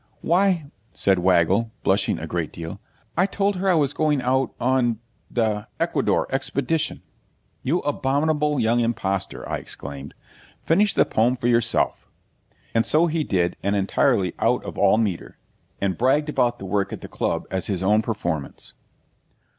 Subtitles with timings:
[0.21, 2.81] 'Why,' said Wiggle, blushing a great deal,
[3.17, 4.97] 'I told her I was going out on
[5.29, 7.03] the Ecuador expedition.'
[7.61, 10.15] 'You abominable young impostor,' I exclaimed.
[10.63, 12.07] 'Finish the poem for yourself!'
[12.73, 15.37] And so he did, and entirely out of all metre,
[15.79, 18.73] and bragged about the work at the Club as his own performance.